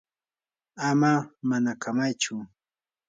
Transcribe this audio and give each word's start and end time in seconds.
ama 0.89 1.11
manakamaychu. 1.47 2.35